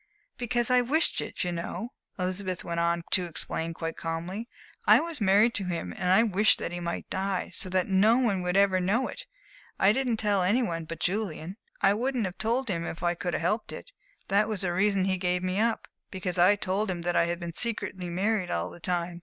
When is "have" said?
12.25-12.39, 13.35-13.41